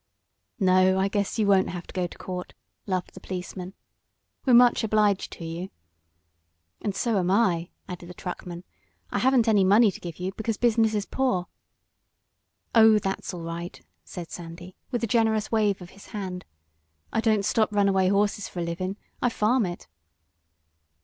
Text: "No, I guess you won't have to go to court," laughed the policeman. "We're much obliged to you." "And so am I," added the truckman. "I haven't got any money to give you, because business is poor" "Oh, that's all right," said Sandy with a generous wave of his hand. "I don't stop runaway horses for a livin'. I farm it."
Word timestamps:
"No, 0.59 0.97
I 0.97 1.07
guess 1.07 1.37
you 1.37 1.45
won't 1.45 1.69
have 1.69 1.85
to 1.85 1.93
go 1.93 2.07
to 2.07 2.17
court," 2.17 2.55
laughed 2.87 3.13
the 3.13 3.19
policeman. 3.19 3.75
"We're 4.47 4.55
much 4.55 4.83
obliged 4.83 5.31
to 5.33 5.45
you." 5.45 5.69
"And 6.81 6.95
so 6.95 7.19
am 7.19 7.29
I," 7.29 7.69
added 7.87 8.09
the 8.09 8.15
truckman. 8.15 8.63
"I 9.11 9.19
haven't 9.19 9.43
got 9.43 9.51
any 9.51 9.63
money 9.63 9.91
to 9.91 9.99
give 9.99 10.17
you, 10.17 10.31
because 10.35 10.57
business 10.57 10.95
is 10.95 11.05
poor" 11.05 11.45
"Oh, 12.73 12.97
that's 12.97 13.31
all 13.31 13.43
right," 13.43 13.79
said 14.03 14.31
Sandy 14.31 14.75
with 14.89 15.03
a 15.03 15.07
generous 15.07 15.51
wave 15.51 15.83
of 15.83 15.91
his 15.91 16.07
hand. 16.07 16.45
"I 17.13 17.21
don't 17.21 17.45
stop 17.45 17.71
runaway 17.71 18.07
horses 18.07 18.47
for 18.47 18.59
a 18.59 18.63
livin'. 18.63 18.97
I 19.21 19.29
farm 19.29 19.67
it." 19.67 19.87